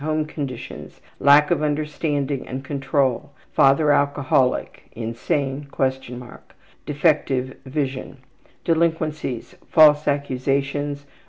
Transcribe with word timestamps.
Home 0.01 0.25
conditions: 0.25 0.99
Lack 1.19 1.51
of 1.51 1.61
understanding 1.61 2.47
and 2.47 2.65
control. 2.65 3.33
Father 3.51 3.91
alcoholic, 3.91 4.85
insane(?) 4.93 5.67
Defective 6.87 7.57
vision. 7.67 8.17
Delinquencies: 8.65 9.51
Mentality: 9.51 9.67
False 9.71 10.07
accusations. 10.07 11.05